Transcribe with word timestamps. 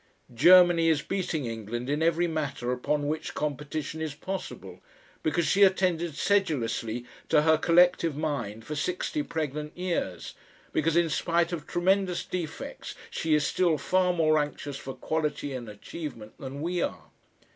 Germany 0.33 0.89
is 0.89 1.03
beating 1.03 1.45
England 1.45 1.87
in 1.87 2.01
every 2.01 2.25
matter 2.25 2.71
upon 2.71 3.07
which 3.07 3.35
competition 3.35 4.01
is 4.01 4.15
possible, 4.15 4.79
because 5.21 5.45
she 5.45 5.61
attended 5.61 6.15
sedulously 6.15 7.05
to 7.29 7.43
her 7.43 7.55
collective 7.55 8.15
mind 8.17 8.65
for 8.65 8.73
sixty 8.73 9.21
pregnant 9.21 9.77
years, 9.77 10.33
because 10.73 10.97
in 10.97 11.11
spite 11.11 11.51
of 11.51 11.67
tremendous 11.67 12.25
defects 12.25 12.95
she 13.11 13.35
is 13.35 13.45
still 13.45 13.77
far 13.77 14.11
more 14.11 14.39
anxious 14.39 14.77
for 14.77 14.95
quality 14.95 15.53
in 15.53 15.67
achievement 15.67 16.33
than 16.39 16.61
we 16.63 16.81
are. 16.81 17.11